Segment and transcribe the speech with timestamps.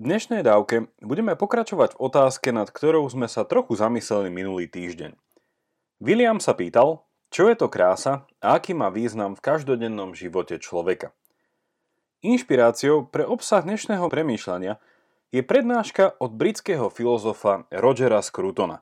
[0.00, 5.12] V dnešnej dávke budeme pokračovať v otázke, nad ktorou sme sa trochu zamysleli minulý týždeň.
[6.00, 11.12] William sa pýtal, čo je to krása a aký má význam v každodennom živote človeka.
[12.24, 14.80] Inšpiráciou pre obsah dnešného premýšľania
[15.36, 18.80] je prednáška od britského filozofa Rogera Scrutona,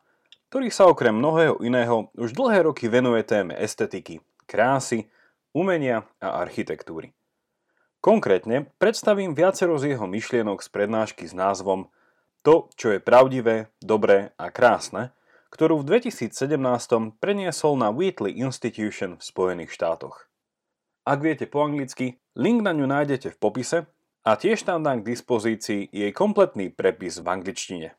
[0.54, 5.10] ktorý sa okrem mnohého iného už dlhé roky venuje téme estetiky, krásy,
[5.50, 7.17] umenia a architektúry.
[7.98, 11.90] Konkrétne predstavím viacero z jeho myšlienok z prednášky s názvom
[12.46, 15.10] To, čo je pravdivé, dobré a krásne,
[15.50, 16.30] ktorú v 2017
[17.18, 20.30] preniesol na Wheatley Institution v Spojených štátoch.
[21.02, 23.78] Ak viete po anglicky, link na ňu nájdete v popise
[24.22, 27.98] a tiež tam dám k dispozícii jej kompletný prepis v angličtine.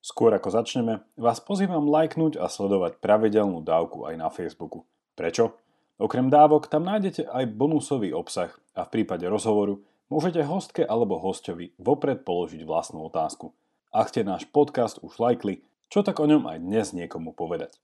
[0.00, 4.86] Skôr ako začneme, vás pozývam lajknúť a sledovať pravidelnú dávku aj na Facebooku.
[5.18, 5.65] Prečo?
[5.96, 9.80] Okrem dávok tam nájdete aj bonusový obsah a v prípade rozhovoru
[10.12, 13.56] môžete hostke alebo hostovi vopred položiť vlastnú otázku.
[13.96, 17.80] Ak ste náš podcast už lajkli, čo tak o ňom aj dnes niekomu povedať.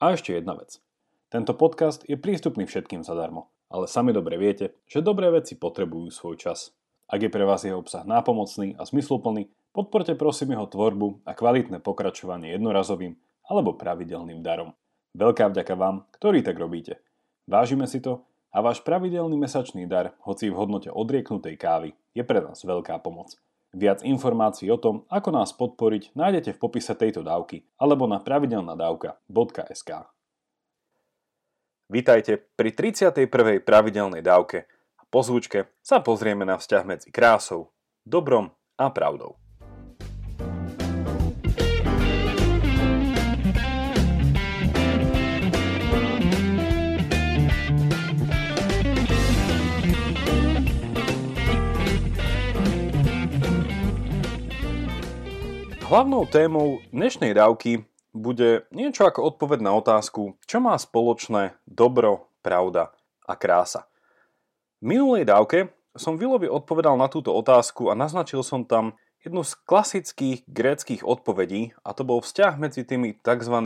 [0.00, 0.80] A ešte jedna vec.
[1.28, 6.40] Tento podcast je prístupný všetkým zadarmo, ale sami dobre viete, že dobré veci potrebujú svoj
[6.40, 6.72] čas.
[7.12, 11.84] Ak je pre vás jeho obsah nápomocný a zmysluplný, podporte prosím jeho tvorbu a kvalitné
[11.84, 13.20] pokračovanie jednorazovým
[13.52, 14.72] alebo pravidelným darom.
[15.12, 17.04] Veľká vďaka vám, ktorí tak robíte.
[17.48, 22.44] Vážime si to a váš pravidelný mesačný dar, hoci v hodnote odrieknutej kávy, je pre
[22.44, 23.40] nás veľká pomoc.
[23.72, 29.90] Viac informácií o tom, ako nás podporiť, nájdete v popise tejto dávky alebo na pravidelnadavka.sk.
[31.88, 33.64] Vítajte pri 31.
[33.64, 34.68] pravidelnej dávke
[35.00, 37.72] a po zvučke sa pozrieme na vzťah medzi krásou,
[38.04, 39.40] dobrom a pravdou.
[55.88, 57.80] Hlavnou témou dnešnej dávky
[58.12, 62.92] bude niečo ako odpoveď na otázku, čo má spoločné dobro, pravda
[63.24, 63.88] a krása.
[64.84, 69.56] V minulej dávke som Vilovi odpovedal na túto otázku a naznačil som tam jednu z
[69.64, 73.56] klasických gréckých odpovedí a to bol vzťah medzi tými tzv.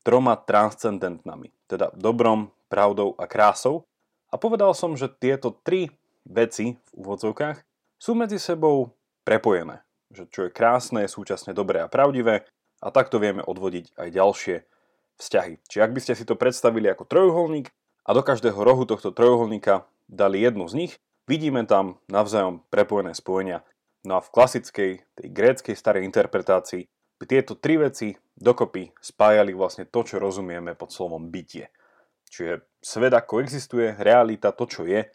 [0.00, 3.84] troma transcendentnami, teda dobrom, pravdou a krásou.
[4.32, 5.92] A povedal som, že tieto tri
[6.24, 7.60] veci v úvodzovkách
[8.00, 8.96] sú medzi sebou
[9.28, 9.83] prepojené
[10.14, 12.46] že čo je krásne, je súčasne dobré a pravdivé
[12.80, 14.56] a takto vieme odvodiť aj ďalšie
[15.18, 15.54] vzťahy.
[15.66, 17.70] Čiže ak by ste si to predstavili ako trojuholník
[18.06, 20.92] a do každého rohu tohto trojuholníka dali jednu z nich,
[21.26, 23.66] vidíme tam navzájom prepojené spojenia.
[24.04, 26.84] No a v klasickej, tej gréckej starej interpretácii
[27.16, 31.72] by tieto tri veci dokopy spájali vlastne to, čo rozumieme pod slovom bytie.
[32.28, 35.08] Čiže svet ako existuje, realita, to čo je,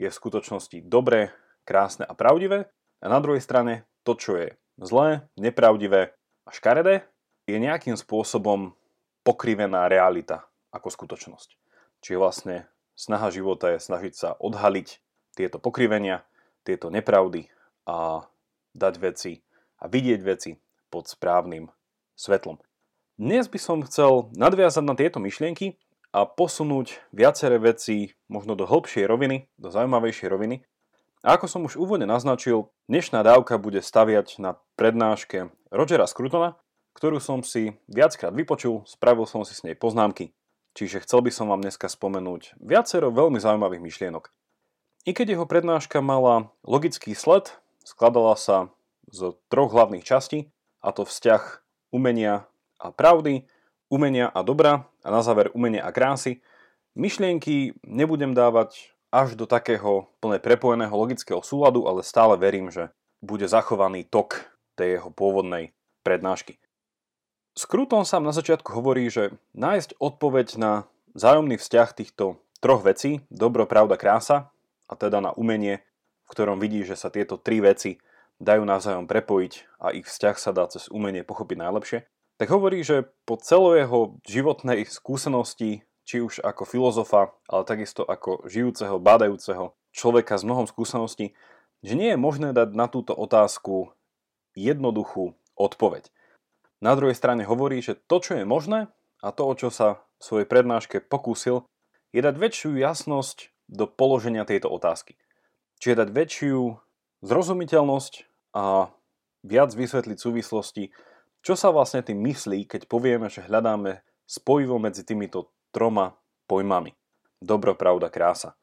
[0.00, 1.30] je v skutočnosti dobré,
[1.62, 2.66] krásne a pravdivé.
[3.02, 4.48] A na druhej strane to, čo je
[4.78, 6.14] zlé, nepravdivé
[6.46, 7.06] a škaredé,
[7.46, 8.74] je nejakým spôsobom
[9.22, 11.54] pokrivená realita ako skutočnosť.
[12.02, 12.56] Čiže vlastne
[12.98, 14.88] snaha života je snažiť sa odhaliť
[15.38, 16.26] tieto pokrivenia,
[16.66, 17.50] tieto nepravdy
[17.86, 18.26] a
[18.74, 19.32] dať veci
[19.78, 20.58] a vidieť veci
[20.90, 21.70] pod správnym
[22.14, 22.58] svetlom.
[23.18, 25.78] Dnes by som chcel nadviazať na tieto myšlienky
[26.12, 30.56] a posunúť viaceré veci možno do hĺbšej roviny, do zaujímavejšej roviny
[31.22, 36.58] a ako som už úvodne naznačil, dnešná dávka bude staviať na prednáške Rogera Scrutona,
[36.98, 40.34] ktorú som si viackrát vypočul, spravil som si s nej poznámky.
[40.74, 44.34] Čiže chcel by som vám dneska spomenúť viacero veľmi zaujímavých myšlienok.
[45.06, 47.54] I keď jeho prednáška mala logický sled,
[47.86, 48.70] skladala sa
[49.10, 50.50] z troch hlavných častí,
[50.82, 51.62] a to vzťah
[51.94, 52.50] umenia
[52.82, 53.46] a pravdy,
[53.86, 56.42] umenia a dobra a na záver umenia a krásy,
[56.98, 62.88] myšlienky nebudem dávať až do takého plne prepojeného logického súladu, ale stále verím, že
[63.20, 66.56] bude zachovaný tok tej jeho pôvodnej prednášky.
[67.52, 73.68] Skruton sám na začiatku hovorí, že nájsť odpoveď na zájomný vzťah týchto troch vecí, dobro,
[73.68, 74.48] pravda, krása,
[74.88, 75.84] a teda na umenie,
[76.24, 78.00] v ktorom vidí, že sa tieto tri veci
[78.40, 79.52] dajú navzájom prepojiť
[79.84, 81.98] a ich vzťah sa dá cez umenie pochopiť najlepšie,
[82.40, 88.46] tak hovorí, že po celej jeho životnej skúsenosti či už ako filozofa, ale takisto ako
[88.46, 91.36] žijúceho, bádajúceho človeka s mnohom skúseností,
[91.82, 93.94] že nie je možné dať na túto otázku
[94.54, 96.08] jednoduchú odpoveď.
[96.82, 98.90] Na druhej strane hovorí, že to, čo je možné
[99.22, 101.66] a to, o čo sa v svojej prednáške pokúsil,
[102.10, 105.14] je dať väčšiu jasnosť do položenia tejto otázky.
[105.78, 106.58] Čiže dať väčšiu
[107.22, 108.12] zrozumiteľnosť
[108.54, 108.90] a
[109.46, 110.90] viac vysvetliť súvislosti,
[111.42, 116.14] čo sa vlastne tým myslí, keď povieme, že hľadáme spojivo medzi týmito troma
[116.46, 116.92] pojmami.
[117.42, 118.54] Dobro, pravda, krása.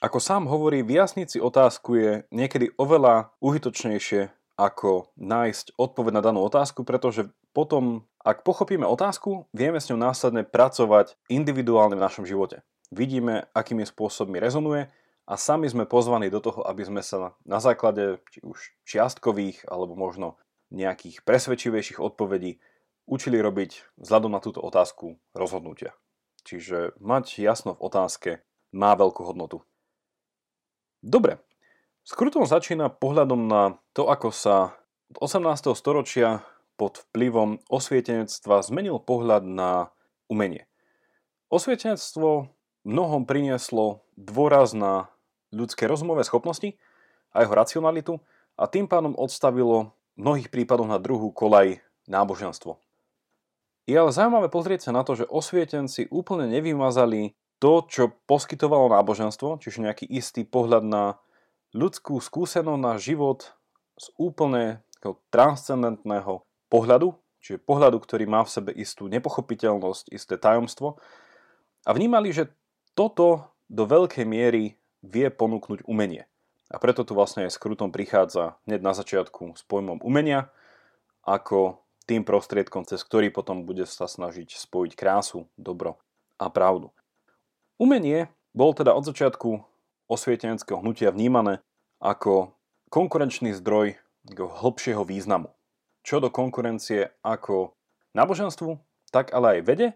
[0.00, 6.40] Ako sám hovorí, vyjasniť si otázku je niekedy oveľa užitočnejšie ako nájsť odpoveď na danú
[6.40, 12.64] otázku, pretože potom, ak pochopíme otázku, vieme s ňou následne pracovať individuálne v našom živote.
[12.88, 14.88] Vidíme, akými spôsobmi rezonuje
[15.28, 19.96] a sami sme pozvaní do toho, aby sme sa na základe či už čiastkových alebo
[19.96, 20.40] možno
[20.72, 22.60] nejakých presvedčivejších odpovedí
[23.08, 25.92] učili robiť vzhľadom na túto otázku rozhodnutia.
[26.42, 28.30] Čiže mať jasno v otázke
[28.72, 29.62] má veľkú hodnotu.
[31.00, 31.40] Dobre,
[32.10, 34.74] Skrutom začína pohľadom na to, ako sa
[35.14, 35.76] od 18.
[35.76, 36.42] storočia
[36.80, 39.92] pod vplyvom osvietenectva zmenil pohľad na
[40.26, 40.64] umenie.
[41.52, 42.50] Osvietenectvo
[42.88, 45.12] mnohom prinieslo dôraz na
[45.54, 46.74] ľudské rozumové schopnosti
[47.36, 48.18] a jeho racionalitu
[48.56, 51.78] a tým pádom odstavilo v mnohých prípadoch na druhú kolaj
[52.08, 52.80] náboženstvo.
[53.90, 59.58] Je ale zaujímavé pozrieť sa na to, že osvietenci úplne nevymazali to, čo poskytovalo náboženstvo,
[59.58, 61.18] čiže nejaký istý pohľad na
[61.74, 63.50] ľudskú skúsenosť na život
[63.98, 64.86] z úplne
[65.34, 71.02] transcendentného pohľadu, čiže pohľadu, ktorý má v sebe istú nepochopiteľnosť, isté tajomstvo
[71.82, 72.46] a vnímali, že
[72.94, 76.30] toto do veľkej miery vie ponúknuť umenie.
[76.70, 80.54] A preto tu vlastne aj skrutom prichádza hneď na začiatku s pojmom umenia
[81.26, 86.02] ako tým prostriedkom, cez ktorý potom bude sa snažiť spojiť krásu, dobro
[86.42, 86.90] a pravdu.
[87.78, 89.62] Umenie bol teda od začiatku
[90.10, 91.62] osvieteneckého hnutia vnímané
[92.02, 92.50] ako
[92.90, 93.94] konkurenčný zdroj
[94.34, 95.54] hlbšieho významu.
[96.02, 97.78] Čo do konkurencie ako
[98.18, 98.74] náboženstvu,
[99.14, 99.88] tak ale aj vede,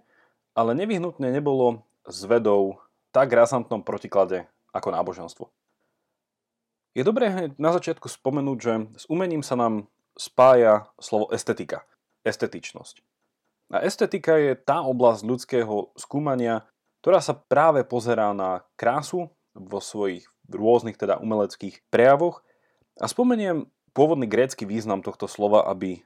[0.55, 2.79] ale nevyhnutne nebolo s vedou
[3.11, 5.45] tak razantnom protiklade ako náboženstvo.
[6.95, 8.73] Je dobré hneď na začiatku spomenúť, že
[9.03, 11.83] s umením sa nám spája slovo estetika,
[12.25, 13.05] estetičnosť.
[13.73, 16.69] A estetika je tá oblasť ľudského skúmania,
[17.01, 22.45] ktorá sa práve pozerá na krásu vo svojich rôznych teda umeleckých prejavoch
[23.01, 26.05] a spomeniem pôvodný grécky význam tohto slova, aby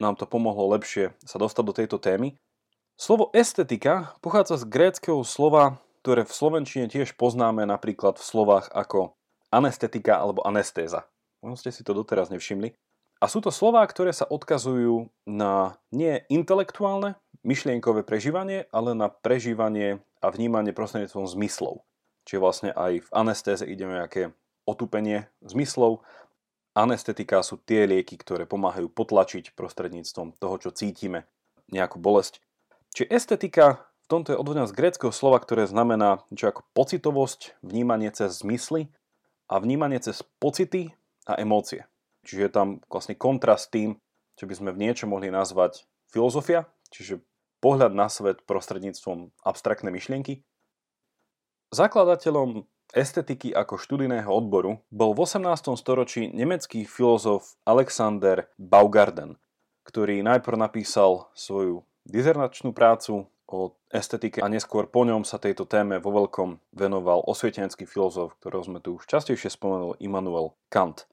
[0.00, 2.34] nám to pomohlo lepšie sa dostať do tejto témy.
[2.96, 9.16] Slovo estetika pochádza z gréckého slova, ktoré v slovenčine tiež poznáme napríklad v slovách ako
[9.52, 11.04] anestetika alebo anestéza.
[11.44, 12.72] Možno ste si to doteraz nevšimli.
[13.20, 20.00] A sú to slová, ktoré sa odkazujú na nie intelektuálne, myšlienkové prežívanie, ale na prežívanie
[20.24, 21.84] a vnímanie prostredníctvom zmyslov.
[22.24, 24.32] Čiže vlastne aj v anestéze ide o nejaké
[24.64, 26.00] otupenie zmyslov.
[26.72, 31.28] Anestetika sú tie lieky, ktoré pomáhajú potlačiť prostredníctvom toho, čo cítime,
[31.68, 32.40] nejakú bolesť.
[32.96, 33.66] Čiže estetika
[34.04, 38.88] v tomto je odvodená z gréckého slova, ktoré znamená niečo ako pocitovosť, vnímanie cez zmysly
[39.44, 40.96] a vnímanie cez pocity
[41.28, 41.89] a emócie.
[42.26, 43.96] Čiže je tam vlastne kontrast tým,
[44.36, 47.20] čo by sme v niečom mohli nazvať filozofia, čiže
[47.60, 50.44] pohľad na svet prostredníctvom abstraktnej myšlienky
[51.70, 55.78] Zakladateľom estetiky ako študijného odboru bol v 18.
[55.78, 59.38] storočí nemecký filozof Alexander Baugarden,
[59.86, 66.02] ktorý najprv napísal svoju dizernačnú prácu o estetike a neskôr po ňom sa tejto téme
[66.02, 71.06] vo veľkom venoval osvietenecký filozof, ktorého sme tu už častejšie spomenuli, Immanuel Kant.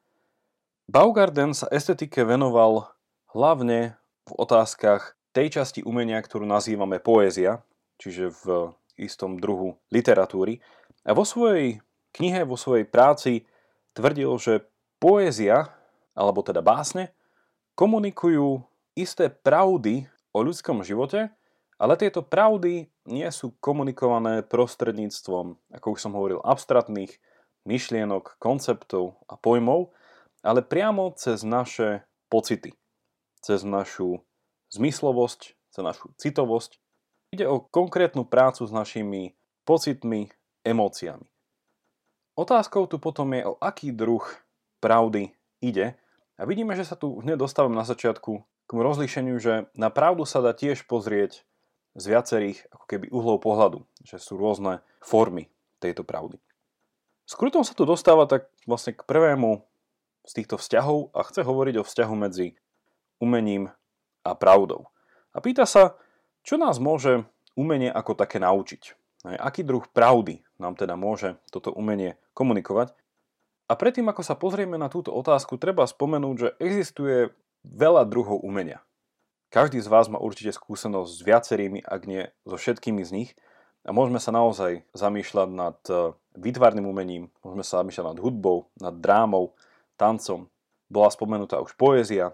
[0.87, 2.87] Baugarden sa estetike venoval
[3.35, 7.59] hlavne v otázkach tej časti umenia, ktorú nazývame poézia,
[7.99, 10.63] čiže v istom druhu literatúry.
[11.03, 11.83] A vo svojej
[12.15, 13.43] knihe, vo svojej práci
[13.99, 14.63] tvrdil, že
[14.95, 15.75] poézia,
[16.15, 17.11] alebo teda básne,
[17.75, 18.63] komunikujú
[18.95, 21.27] isté pravdy o ľudskom živote,
[21.75, 27.19] ale tieto pravdy nie sú komunikované prostredníctvom, ako už som hovoril, abstraktných
[27.67, 29.91] myšlienok, konceptov a pojmov,
[30.47, 32.71] ale priamo cez naše pocity,
[33.43, 34.23] cez našu
[34.71, 36.79] zmyslovosť, cez našu citovosť
[37.27, 39.35] Ide o konkrétnu prácu s našimi
[39.67, 40.31] pocitmi,
[40.63, 41.27] emóciami.
[42.39, 44.23] Otázkou tu potom je, o aký druh
[44.79, 45.99] pravdy ide.
[46.39, 48.31] A vidíme, že sa tu hneď dostávam na začiatku
[48.67, 51.43] k rozlíšeniu, že na pravdu sa dá tiež pozrieť
[51.97, 55.51] z viacerých ako keby uhlov pohľadu, že sú rôzne formy
[55.83, 56.39] tejto pravdy.
[57.27, 59.67] Skrutom sa tu dostáva tak vlastne k prvému
[60.27, 62.59] z týchto vzťahov a chce hovoriť o vzťahu medzi
[63.23, 63.71] umením
[64.27, 64.91] a pravdou.
[65.31, 65.95] A pýta sa,
[66.43, 67.23] čo nás môže
[67.55, 68.93] umenie ako také naučiť?
[69.39, 72.93] Aký druh pravdy nám teda môže toto umenie komunikovať?
[73.67, 77.35] A predtým, ako sa pozrieme na túto otázku, treba spomenúť, že existuje
[77.67, 78.79] veľa druhov umenia.
[79.51, 83.31] Každý z vás má určite skúsenosť s viacerými, ak nie so všetkými z nich.
[83.87, 88.91] A môžeme sa naozaj zamýšľať nad e, výtvarným umením, môžeme sa zamýšľať nad hudbou, nad
[88.99, 89.55] drámou,
[89.97, 90.47] tancom.
[90.87, 92.31] Bola spomenutá už poézia.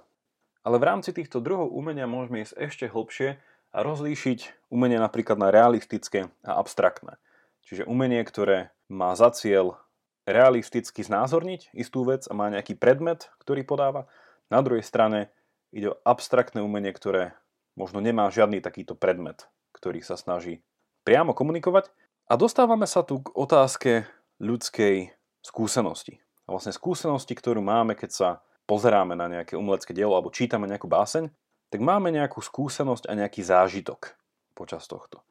[0.64, 3.42] Ale v rámci týchto druhov umenia môžeme ísť ešte hlbšie
[3.74, 7.18] a rozlíšiť umenie napríklad na realistické a abstraktné.
[7.66, 9.82] Čiže umenie, ktoré má za cieľ
[10.24, 14.08] realisticky znázorniť istú vec a má nejaký predmet, ktorý podáva.
[14.48, 15.34] Na druhej strane
[15.76, 17.36] ide o abstraktné umenie, ktoré
[17.76, 20.64] možno nemá žiadny takýto predmet, ktorý sa snaží
[21.04, 21.92] priamo komunikovať.
[22.32, 24.08] A dostávame sa tu k otázke
[24.40, 25.12] ľudskej
[25.44, 26.23] skúsenosti.
[26.48, 28.30] A vlastne skúsenosti, ktorú máme, keď sa
[28.68, 31.32] pozeráme na nejaké umelecké dielo alebo čítame nejakú báseň,
[31.72, 34.14] tak máme nejakú skúsenosť a nejaký zážitok
[34.54, 35.26] počas tohto.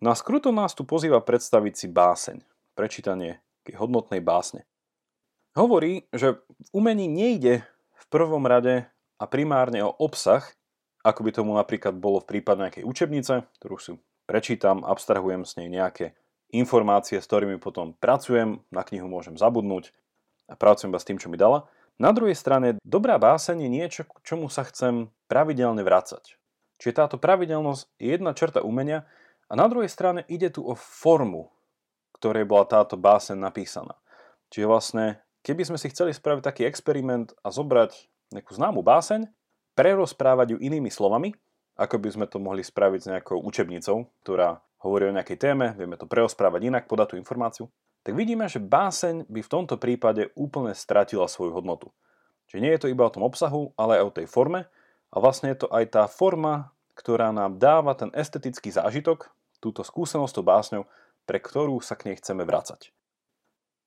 [0.00, 2.42] No a skruto nás tu pozýva predstaviť si báseň,
[2.74, 4.68] prečítanie hodnotnej básne.
[5.54, 7.62] Hovorí, že v umení nejde
[7.94, 8.84] v prvom rade
[9.16, 10.42] a primárne o obsah,
[11.06, 13.96] ako by tomu napríklad bolo v prípade nejakej učebnice, ktorú si
[14.26, 16.16] prečítam, abstrahujem s nej nejaké
[16.50, 19.94] informácie, s ktorými potom pracujem, na knihu môžem zabudnúť
[20.48, 21.68] a pracujem iba s tým, čo mi dala.
[21.94, 26.36] Na druhej strane, dobrá báseň je niečo, k čomu sa chcem pravidelne vracať.
[26.82, 29.06] Čiže táto pravidelnosť je jedna črta umenia
[29.46, 31.54] a na druhej strane ide tu o formu,
[32.18, 33.94] ktorej bola táto báseň napísaná.
[34.50, 35.04] Čiže vlastne,
[35.46, 39.30] keby sme si chceli spraviť taký experiment a zobrať nejakú známu báseň,
[39.78, 41.34] prerozprávať ju inými slovami,
[41.74, 45.98] ako by sme to mohli spraviť s nejakou učebnicou, ktorá hovorí o nejakej téme, vieme
[45.98, 47.66] to preosprávať inak, podať tú informáciu,
[48.04, 51.88] tak vidíme, že báseň by v tomto prípade úplne stratila svoju hodnotu.
[52.52, 54.68] Čiže nie je to iba o tom obsahu, ale aj o tej forme
[55.08, 60.36] a vlastne je to aj tá forma, ktorá nám dáva ten estetický zážitok, túto skúsenosť
[60.36, 60.84] s básňou,
[61.24, 62.92] pre ktorú sa k nej chceme vracať.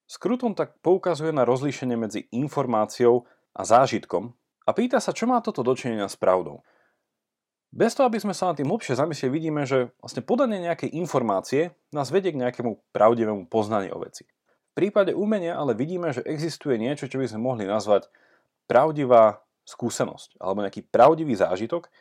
[0.10, 4.34] Skruton tak poukazuje na rozlíšenie medzi informáciou a zážitkom
[4.66, 6.66] a pýta sa, čo má toto dočinenia s pravdou.
[7.72, 11.76] Bez toho, aby sme sa na tým hlbšie zamysleli, vidíme, že vlastne podanie nejakej informácie
[11.92, 14.24] nás vedie k nejakému pravdivému poznaniu o veci.
[14.72, 18.08] V prípade umenia ale vidíme, že existuje niečo, čo by sme mohli nazvať
[18.70, 21.92] pravdivá skúsenosť alebo nejaký pravdivý zážitok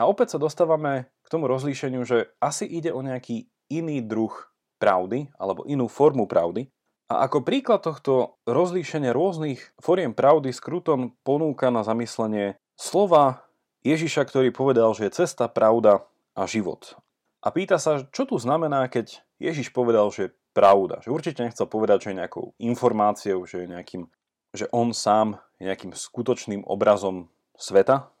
[0.00, 4.32] a opäť sa dostávame k tomu rozlíšeniu, že asi ide o nejaký iný druh
[4.80, 6.72] pravdy alebo inú formu pravdy.
[7.12, 13.44] A ako príklad tohto rozlíšenia rôznych foriem pravdy Skruton ponúka na zamyslenie slova
[13.82, 16.06] Ježiša, ktorý povedal, že je cesta, pravda
[16.38, 16.96] a život.
[17.42, 21.02] A pýta sa, čo tu znamená, keď Ježiš povedal, že je pravda.
[21.02, 24.06] Že určite nechcel povedať, že je nejakou informáciou, že, je nejakým,
[24.54, 27.26] že on sám je nejakým skutočným obrazom
[27.58, 28.12] sveta.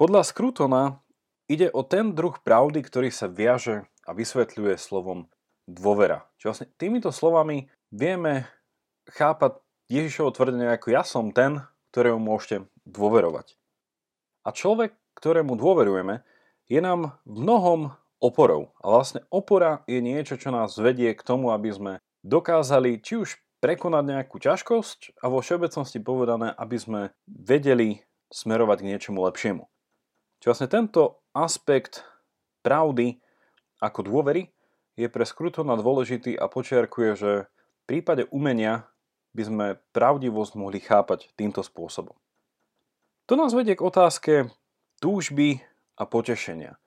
[0.00, 1.04] Podľa Skrutona
[1.52, 5.28] ide o ten druh pravdy, ktorý sa viaže a vysvetľuje slovom
[5.66, 6.24] dôvera.
[6.38, 8.46] Čiže vlastne týmito slovami vieme
[9.10, 9.60] chápať
[9.90, 13.54] Ježišovo tvrdenie ako ja som ten, ktorému môžete dôverovať.
[14.46, 16.22] A človek, ktorému dôverujeme,
[16.70, 17.80] je nám v mnohom
[18.22, 18.70] oporou.
[18.78, 23.42] A vlastne opora je niečo, čo nás vedie k tomu, aby sme dokázali či už
[23.58, 29.66] prekonať nejakú ťažkosť a vo všeobecnosti povedané, aby sme vedeli smerovať k niečomu lepšiemu.
[30.38, 31.02] Čiže vlastne tento
[31.34, 32.06] aspekt
[32.62, 33.18] pravdy
[33.82, 34.54] ako dôvery
[34.96, 38.88] je pre Scrutona dôležitý a počiarkuje, že v prípade umenia
[39.36, 42.16] by sme pravdivosť mohli chápať týmto spôsobom.
[43.26, 44.54] To nás vedie k otázke
[45.02, 45.58] túžby
[45.98, 46.78] a potešenia.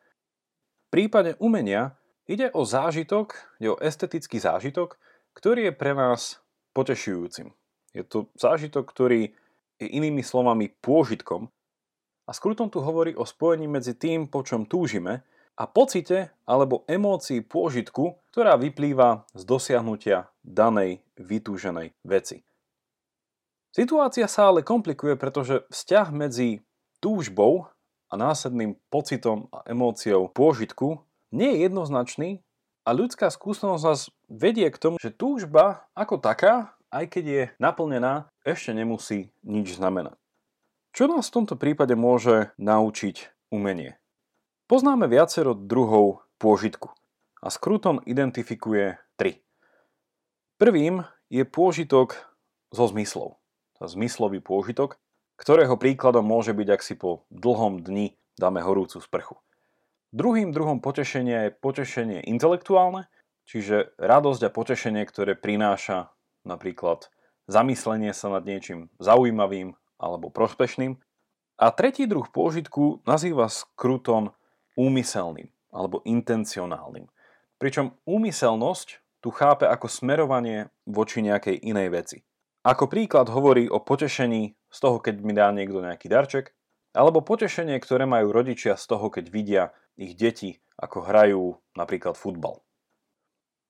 [0.88, 2.00] V prípade umenia
[2.32, 4.96] ide o zážitok, ide o estetický zážitok,
[5.36, 6.40] ktorý je pre nás
[6.72, 7.52] potešujúcim.
[7.92, 9.36] Je to zážitok, ktorý
[9.84, 11.52] je inými slovami pôžitkom
[12.24, 15.26] a Skruton tu hovorí o spojení medzi tým, po čom túžime
[15.58, 22.46] a pocite alebo emócii pôžitku, ktorá vyplýva z dosiahnutia danej vytúženej veci.
[23.80, 26.60] Situácia sa ale komplikuje, pretože vzťah medzi
[27.00, 27.72] túžbou
[28.12, 31.00] a následným pocitom a emóciou pôžitku
[31.32, 32.44] nie je jednoznačný
[32.84, 38.28] a ľudská skúsenosť nás vedie k tomu, že túžba ako taká, aj keď je naplnená,
[38.44, 40.20] ešte nemusí nič znamenať.
[40.92, 43.96] Čo nás v tomto prípade môže naučiť umenie?
[44.68, 46.92] Poznáme viacero druhov pôžitku
[47.40, 49.40] a Skruton identifikuje tri.
[50.60, 52.28] Prvým je pôžitok
[52.76, 53.39] zo zmyslov.
[53.88, 55.00] Zmyslový pôžitok,
[55.40, 59.40] ktorého príkladom môže byť, ak si po dlhom dni dáme horúcu sprchu.
[60.12, 63.08] Druhým druhom potešenia je potešenie intelektuálne,
[63.48, 66.12] čiže radosť a potešenie, ktoré prináša
[66.44, 67.08] napríklad
[67.48, 70.98] zamyslenie sa nad niečím zaujímavým alebo prospešným.
[71.60, 74.32] A tretí druh pôžitku nazýva Skruton
[74.80, 77.12] úmyselným alebo intencionálnym.
[77.60, 78.88] Pričom úmyselnosť
[79.20, 82.18] tu chápe ako smerovanie voči nejakej inej veci.
[82.68, 86.52] Ako príklad hovorí o potešení z toho, keď mi dá niekto nejaký darček,
[86.92, 89.64] alebo potešenie, ktoré majú rodičia z toho, keď vidia
[89.96, 91.44] ich deti, ako hrajú
[91.80, 92.60] napríklad futbal.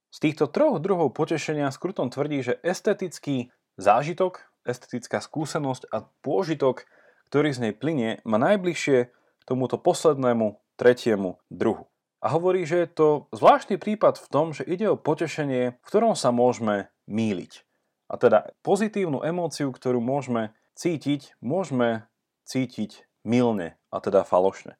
[0.09, 6.89] Z týchto troch druhov potešenia Skruton tvrdí, že estetický zážitok, estetická skúsenosť a pôžitok,
[7.29, 11.85] ktorý z nej plinie, má najbližšie k tomuto poslednému tretiemu druhu.
[12.25, 16.17] A hovorí, že je to zvláštny prípad v tom, že ide o potešenie, v ktorom
[16.17, 17.68] sa môžeme míliť.
[18.09, 22.09] A teda pozitívnu emóciu, ktorú môžeme cítiť, môžeme
[22.49, 24.77] cítiť milne, a teda falošne.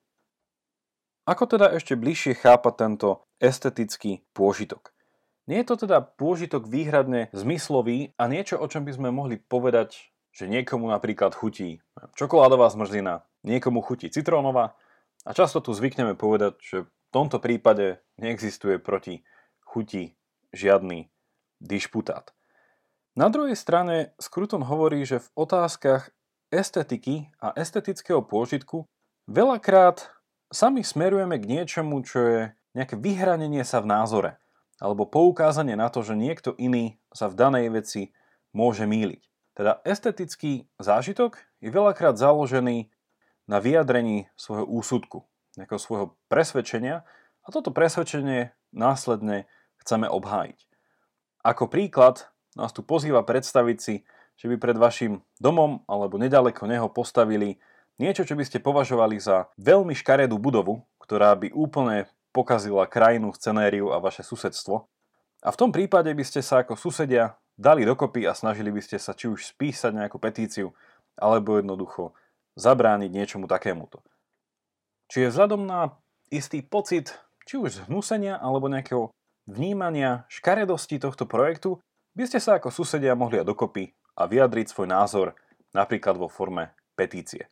[1.29, 4.89] Ako teda ešte bližšie chápať tento estetický pôžitok?
[5.45, 10.13] Nie je to teda pôžitok výhradne zmyslový a niečo, o čom by sme mohli povedať,
[10.33, 11.81] že niekomu napríklad chutí
[12.17, 14.77] čokoládová zmrzlina, niekomu chutí citrónová
[15.25, 19.25] a často tu zvykneme povedať, že v tomto prípade neexistuje proti
[19.65, 20.17] chuti
[20.53, 21.09] žiadny
[21.61, 22.29] dišputát.
[23.17, 26.13] Na druhej strane Skruton hovorí, že v otázkach
[26.49, 28.85] estetiky a estetického pôžitku
[29.29, 30.09] veľakrát
[30.49, 32.39] sami smerujeme k niečomu, čo je
[32.73, 34.31] nejaké vyhranenie sa v názore
[34.79, 38.01] alebo poukázanie na to, že niekto iný sa v danej veci
[38.55, 39.21] môže míliť.
[39.53, 42.87] Teda estetický zážitok je veľakrát založený
[43.43, 45.27] na vyjadrení svojho úsudku,
[45.59, 47.03] nejakého svojho presvedčenia
[47.43, 49.51] a toto presvedčenie následne
[49.83, 50.59] chceme obhájiť.
[51.43, 54.03] Ako príklad nás tu pozýva predstaviť si,
[54.35, 57.59] že by pred vašim domom alebo nedaleko neho postavili
[57.99, 63.91] niečo, čo by ste považovali za veľmi škaredú budovu, ktorá by úplne pokazila krajinu, scenériu
[63.91, 64.87] a vaše susedstvo.
[65.43, 68.95] A v tom prípade by ste sa ako susedia dali dokopy a snažili by ste
[68.95, 70.71] sa či už spísať nejakú petíciu,
[71.19, 72.15] alebo jednoducho
[72.55, 73.99] zabrániť niečomu takémuto.
[75.11, 75.95] Čiže vzhľadom na
[76.31, 77.11] istý pocit,
[77.43, 79.11] či už zhnusenia alebo nejakého
[79.49, 81.81] vnímania škaredosti tohto projektu,
[82.13, 85.27] by ste sa ako susedia mohli dokopy a vyjadriť svoj názor
[85.73, 87.47] napríklad vo forme petície.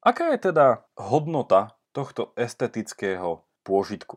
[0.00, 4.16] Aká je teda hodnota tohto estetického pôžitku?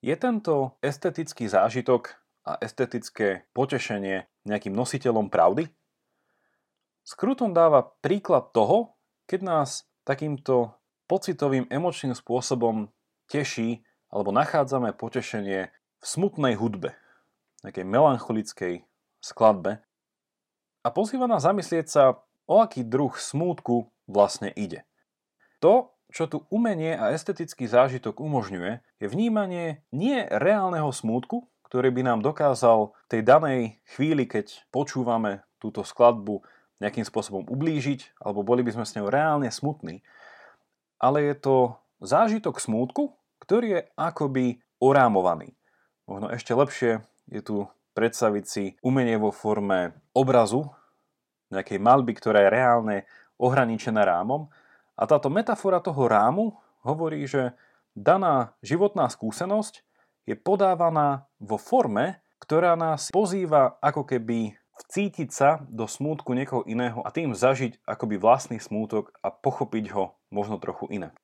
[0.00, 5.68] Je tento estetický zážitok a estetické potešenie nejakým nositeľom pravdy?
[7.04, 8.96] Skruton dáva príklad toho,
[9.28, 9.70] keď nás
[10.06, 10.74] takýmto
[11.06, 12.90] pocitovým emočným spôsobom
[13.30, 16.94] teší alebo nachádzame potešenie v smutnej hudbe,
[17.66, 18.74] nejakej melancholickej
[19.18, 19.82] skladbe
[20.86, 24.86] a pozýva nás zamyslieť sa, o aký druh smútku vlastne ide.
[25.58, 32.02] To, čo tu umenie a estetický zážitok umožňuje, je vnímanie nie reálneho smútku, ktorý by
[32.06, 36.46] nám dokázal tej danej chvíli, keď počúvame túto skladbu,
[36.78, 40.06] nejakým spôsobom ublížiť, alebo boli by sme s ňou reálne smutní.
[41.02, 41.56] Ale je to
[42.04, 45.56] zážitok smútku, ktorý je akoby orámovaný.
[46.06, 47.56] Možno ešte lepšie je tu
[47.96, 50.68] predstaviť si umenie vo forme obrazu,
[51.50, 52.96] nejakej malby, ktorá je reálne
[53.38, 54.50] ohraničená rámom.
[54.96, 57.54] A táto metafora toho rámu hovorí, že
[57.96, 59.84] daná životná skúsenosť
[60.26, 67.00] je podávaná vo forme, ktorá nás pozýva ako keby vcítiť sa do smútku niekoho iného
[67.00, 71.16] a tým zažiť akoby vlastný smútok a pochopiť ho možno trochu inak.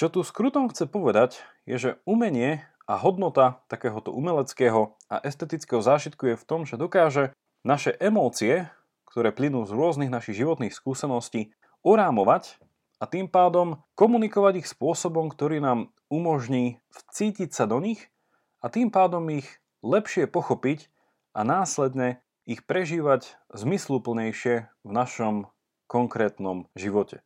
[0.00, 6.34] Čo tu skrutom chce povedať, je, že umenie a hodnota takéhoto umeleckého a estetického zážitku
[6.34, 7.30] je v tom, že dokáže
[7.62, 8.66] naše emócie,
[9.06, 11.54] ktoré plynú z rôznych našich životných skúseností,
[11.86, 12.58] orámovať
[12.98, 18.10] a tým pádom komunikovať ich spôsobom, ktorý nám umožní vcítiť sa do nich
[18.58, 19.46] a tým pádom ich
[19.86, 20.90] lepšie pochopiť
[21.30, 25.46] a následne ich prežívať zmysluplnejšie v našom
[25.86, 27.22] konkrétnom živote.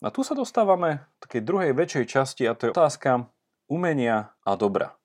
[0.00, 3.28] A tu sa dostávame v takej druhej väčšej časti a to je otázka,
[3.72, 5.00] umenia a dobra.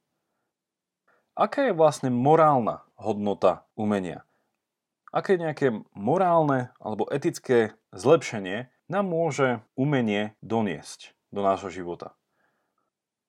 [1.40, 4.28] Aká je vlastne morálna hodnota umenia?
[5.16, 12.12] Aké nejaké morálne alebo etické zlepšenie nám môže umenie doniesť do nášho života?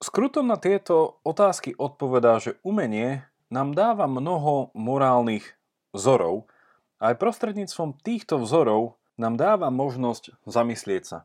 [0.03, 5.55] Skrutom na tieto otázky odpovedá, že umenie nám dáva mnoho morálnych
[5.95, 6.51] vzorov
[6.99, 11.19] a aj prostredníctvom týchto vzorov nám dáva možnosť zamyslieť sa.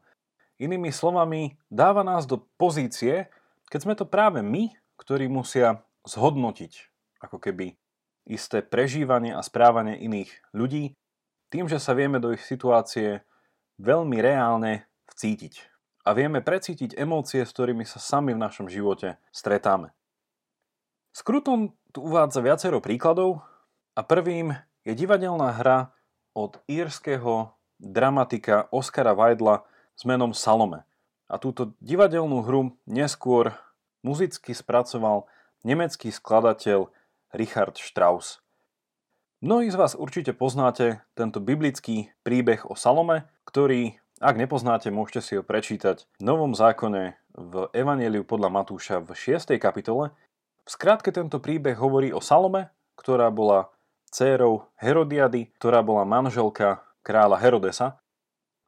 [0.61, 3.29] Inými slovami, dáva nás do pozície,
[3.73, 4.69] keď sme to práve my,
[5.01, 6.93] ktorí musia zhodnotiť
[7.25, 7.73] ako keby
[8.29, 10.93] isté prežívanie a správanie iných ľudí,
[11.49, 13.25] tým, že sa vieme do ich situácie
[13.81, 15.73] veľmi reálne vcítiť.
[16.05, 19.89] A vieme precítiť emócie, s ktorými sa sami v našom živote stretáme.
[21.09, 23.41] Skrutom tu uvádza viacero príkladov
[23.97, 24.53] a prvým
[24.85, 25.89] je divadelná hra
[26.37, 29.65] od írskeho dramatika Oscara Weidla
[29.97, 30.85] s menom Salome.
[31.25, 33.55] A túto divadelnú hru neskôr
[34.03, 35.25] muzicky spracoval
[35.63, 36.91] nemecký skladateľ
[37.33, 38.43] Richard Strauss.
[39.43, 45.33] Mnohí z vás určite poznáte tento biblický príbeh o Salome, ktorý, ak nepoznáte, môžete si
[45.35, 49.57] ho prečítať v Novom zákone v Evangeliu podľa Matúša v 6.
[49.59, 50.15] kapitole.
[50.63, 53.73] V skratke tento príbeh hovorí o Salome, ktorá bola
[54.13, 58.03] dcérou Herodiady, ktorá bola manželka kráľa Herodesa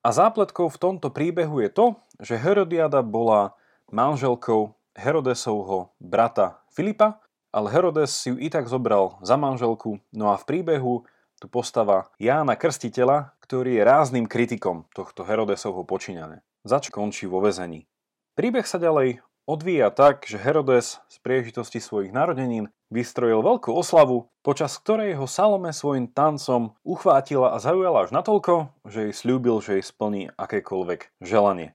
[0.06, 1.86] a zápletkou v tomto príbehu je to,
[2.22, 3.58] že Herodiada bola
[3.90, 7.20] manželkou Herodesovho brata Filipa
[7.56, 11.08] ale Herodes si ju i tak zobral za manželku, no a v príbehu
[11.40, 16.44] tu postava Jána Krstiteľa, ktorý je rázným kritikom tohto Herodesovho počínania.
[16.68, 17.88] Zač končí vo vezení.
[18.36, 24.76] Príbeh sa ďalej odvíja tak, že Herodes z príležitosti svojich narodenín vystrojil veľkú oslavu, počas
[24.76, 29.86] ktorej ho Salome svojim tancom uchvátila a zaujala až natoľko, že jej slúbil, že jej
[29.86, 31.72] splní akékoľvek želanie.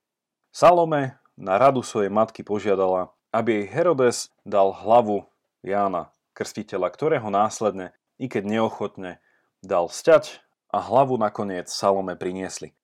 [0.53, 5.25] Salome na radu svojej matky požiadala, aby jej Herodes dal hlavu
[5.65, 9.17] Jána Krstiteľa, ktorého následne, i keď neochotne,
[9.65, 12.77] dal stať a hlavu nakoniec Salome priniesli.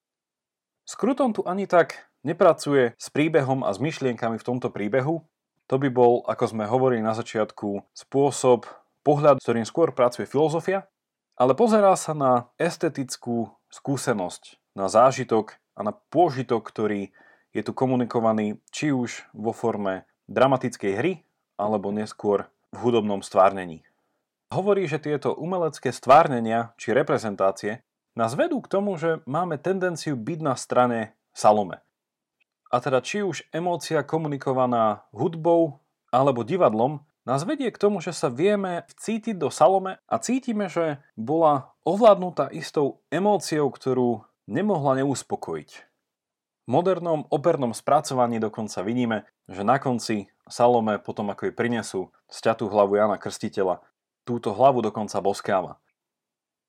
[0.89, 5.21] Skruton tu ani tak nepracuje s príbehom a s myšlienkami v tomto príbehu.
[5.69, 8.65] To by bol, ako sme hovorili na začiatku, spôsob,
[9.05, 10.87] pohľad, s ktorým skôr pracuje filozofia,
[11.37, 17.13] ale pozerá sa na estetickú skúsenosť, na zážitok a na pôžitok, ktorý
[17.57, 21.13] je tu komunikovaný či už vo forme dramatickej hry,
[21.57, 23.81] alebo neskôr v hudobnom stvárnení.
[24.53, 27.81] Hovorí, že tieto umelecké stvárnenia či reprezentácie
[28.13, 31.81] nás vedú k tomu, že máme tendenciu byť na strane Salome.
[32.69, 35.81] A teda či už emócia komunikovaná hudbou
[36.13, 41.01] alebo divadlom nás vedie k tomu, že sa vieme vcítiť do Salome a cítime, že
[41.17, 45.86] bola ovládnutá istou emóciou, ktorú nemohla neuspokojiť
[46.67, 52.99] modernom opernom spracovaní dokonca vidíme, že na konci Salome, potom ako jej prinesú sťatú hlavu
[52.99, 53.83] Jana Krstiteľa,
[54.27, 55.79] túto hlavu dokonca boskáva.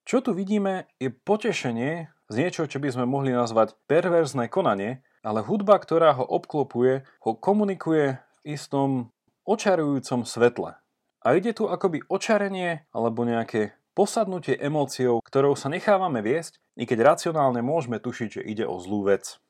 [0.09, 5.45] Čo tu vidíme je potešenie z niečo, čo by sme mohli nazvať perverzné konanie, ale
[5.45, 9.13] hudba, ktorá ho obklopuje, ho komunikuje v istom
[9.45, 10.81] očarujúcom svetle.
[11.21, 17.19] A ide tu akoby očarenie alebo nejaké posadnutie emóciou, ktorou sa nechávame viesť, i keď
[17.19, 19.43] racionálne môžeme tušiť, že ide o zlú vec.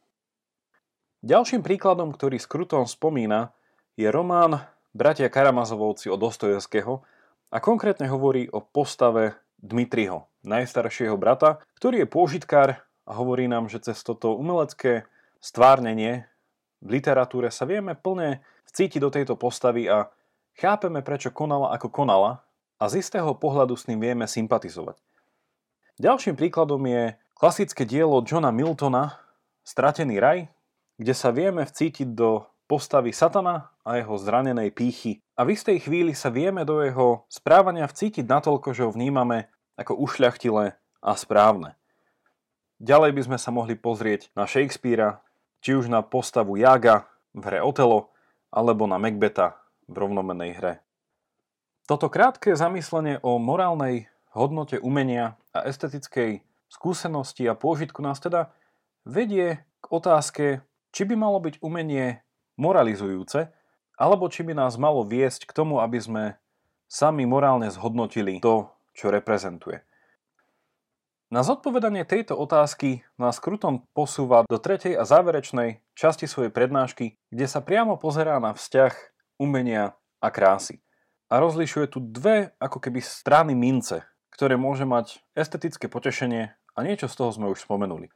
[1.18, 3.50] Ďalším príkladom, ktorý Skruton spomína,
[3.98, 4.62] je román
[4.94, 7.02] Bratia Karamazovovci od Dostojevského
[7.50, 13.83] a konkrétne hovorí o postave Dmitriho, najstaršieho brata, ktorý je pôžitkár a hovorí nám, že
[13.83, 15.11] cez toto umelecké
[15.42, 16.31] stvárnenie
[16.78, 18.38] v literatúre sa vieme plne
[18.70, 20.14] vcítiť do tejto postavy a
[20.54, 22.46] chápeme, prečo konala ako konala
[22.78, 25.02] a z istého pohľadu s ním vieme sympatizovať.
[25.98, 29.18] Ďalším príkladom je klasické dielo Johna Miltona
[29.66, 30.48] Stratený raj,
[30.98, 35.24] kde sa vieme vcítiť do postavy satana a jeho zranenej pýchy.
[35.38, 39.96] A v istej chvíli sa vieme do jeho správania vcítiť natoľko, že ho vnímame ako
[39.96, 41.78] ušľachtilé a správne.
[42.82, 45.22] Ďalej by sme sa mohli pozrieť na Shakespearea,
[45.64, 48.12] či už na postavu Jaga v hre Otelo,
[48.52, 49.58] alebo na Macbeta
[49.88, 50.74] v rovnomenej hre.
[51.88, 58.52] Toto krátke zamyslenie o morálnej hodnote umenia a estetickej skúsenosti a pôžitku nás teda
[59.08, 60.61] vedie k otázke,
[60.92, 62.22] či by malo byť umenie
[62.59, 63.51] moralizujúce,
[63.98, 66.24] alebo či by nás malo viesť k tomu, aby sme
[66.87, 69.85] sami morálne zhodnotili to, čo reprezentuje.
[71.29, 77.44] Na zodpovedanie tejto otázky nás Kruton posúva do tretej a záverečnej časti svojej prednášky, kde
[77.44, 78.96] sa priamo pozerá na vzťah
[79.37, 79.92] umenia
[80.24, 80.81] a krásy.
[81.29, 87.12] A rozlišuje tu dve ako keby strany mince, ktoré môže mať estetické potešenie a niečo
[87.12, 88.09] z toho sme už spomenuli.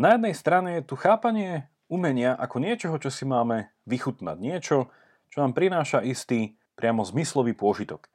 [0.00, 4.36] Na jednej strane je tu chápanie umenia ako niečoho, čo si máme vychutnať.
[4.40, 4.88] Niečo,
[5.28, 8.08] čo nám prináša istý priamo zmyslový pôžitok.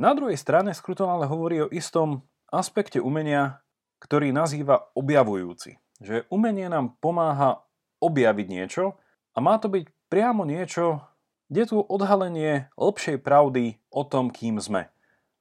[0.00, 3.60] Na druhej strane Skruton ale hovorí o istom aspekte umenia,
[4.00, 5.76] ktorý nazýva objavujúci.
[6.00, 7.68] Že umenie nám pomáha
[8.00, 8.96] objaviť niečo
[9.36, 11.04] a má to byť priamo niečo,
[11.52, 14.88] kde tu odhalenie lepšej pravdy o tom, kým sme.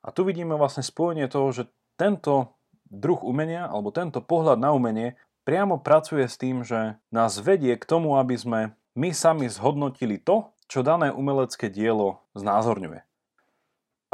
[0.04, 2.60] A tu vidíme vlastne spojenie toho, že tento
[2.94, 7.86] druh umenia alebo tento pohľad na umenie priamo pracuje s tým, že nás vedie k
[7.88, 8.60] tomu, aby sme
[8.96, 13.04] my sami zhodnotili to, čo dané umelecké dielo znázorňuje.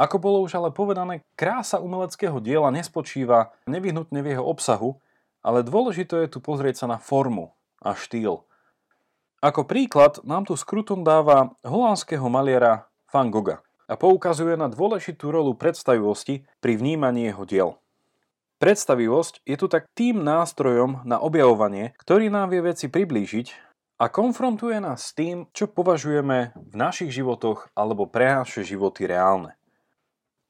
[0.00, 4.96] Ako bolo už ale povedané, krása umeleckého diela nespočíva nevyhnutne v jeho obsahu,
[5.44, 7.52] ale dôležité je tu pozrieť sa na formu
[7.84, 8.44] a štýl.
[9.40, 15.56] Ako príklad nám tu Skruton dáva holandského maliera Van Gogha a poukazuje na dôležitú rolu
[15.56, 17.70] predstavivosti pri vnímaní jeho diel.
[18.60, 23.56] Predstavivosť je tu tak tým nástrojom na objavovanie, ktorý nám vie veci priblížiť
[23.96, 29.56] a konfrontuje nás s tým, čo považujeme v našich životoch alebo pre naše životy reálne.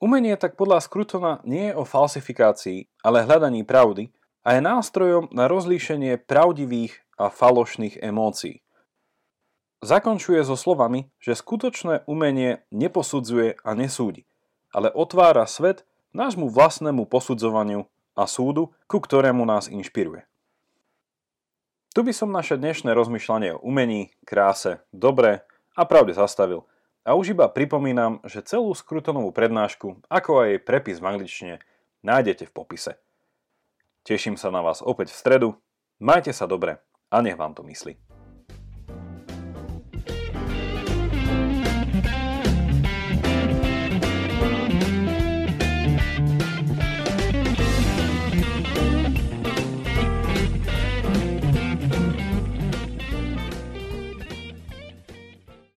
[0.03, 4.11] Umenie tak podľa Skrutona nie je o falsifikácii, ale hľadaní pravdy
[4.43, 8.59] a je nástrojom na rozlíšenie pravdivých a falošných emócií.
[9.87, 14.27] Zakončuje so slovami, že skutočné umenie neposudzuje a nesúdi,
[14.75, 17.87] ale otvára svet nášmu vlastnému posudzovaniu
[18.21, 20.29] a súdu, ku ktorému nás inšpiruje.
[21.91, 26.69] Tu by som naše dnešné rozmýšľanie o umení, kráse, dobre a pravde zastavil
[27.01, 31.55] a už iba pripomínam, že celú skrutonovú prednášku, ako aj jej prepis v angličtine,
[32.05, 32.93] nájdete v popise.
[34.05, 35.49] Teším sa na vás opäť v stredu,
[35.99, 36.79] majte sa dobre
[37.09, 38.10] a nech vám to myslí.